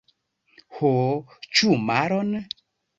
Ho, 0.79 0.91
ĉu 1.55 1.73
maron? 1.91 2.37